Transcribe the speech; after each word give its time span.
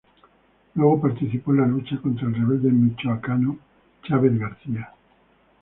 Luego 0.73 0.99
participó 0.99 1.51
en 1.53 1.57
la 1.61 1.67
lucha 1.67 1.97
contra 2.01 2.25
el 2.27 2.33
rebelde 2.33 2.71
michoacano 2.71 3.59
Chávez 4.03 4.35
García. 4.39 4.91